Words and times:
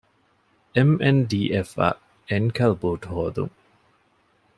އެމް.އެން.ޑީ.އެފްއަށް 0.75 2.01
އެންކަލް 2.29 2.75
ބޫޓު 2.81 3.07
ހޯދުން 3.13 3.53